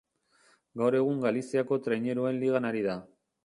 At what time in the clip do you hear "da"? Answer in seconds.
2.91-3.01